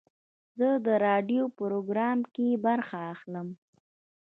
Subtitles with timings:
[0.57, 3.47] زه د راډیو پروګرام کې برخه اخلم.